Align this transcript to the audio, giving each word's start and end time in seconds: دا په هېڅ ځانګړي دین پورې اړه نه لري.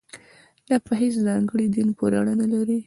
دا 0.69 0.77
په 0.85 0.93
هېڅ 1.01 1.15
ځانګړي 1.27 1.65
دین 1.75 1.87
پورې 1.97 2.15
اړه 2.21 2.33
نه 2.41 2.47
لري. 2.53 2.77